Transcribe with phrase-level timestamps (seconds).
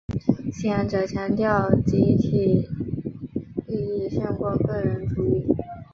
[0.51, 2.67] 信仰者强调集体
[3.67, 5.45] 利益胜过个人主义。